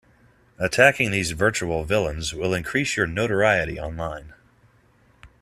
Attacking 0.57 1.11
these 1.11 1.29
virtual 1.29 1.83
villains 1.83 2.33
will 2.33 2.55
increase 2.55 2.97
your 2.97 3.05
notoriety 3.05 3.79
online. 3.79 4.33